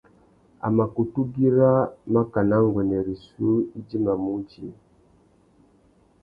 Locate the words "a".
0.65-0.67